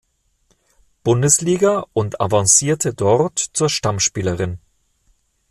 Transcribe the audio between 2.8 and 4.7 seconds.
dort zur Stammspielerin.